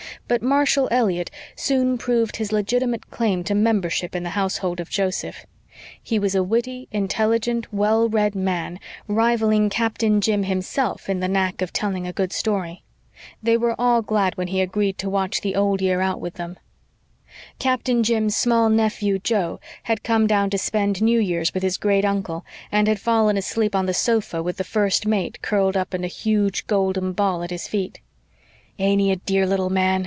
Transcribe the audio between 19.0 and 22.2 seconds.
Joe had come down to spend New Year's with his great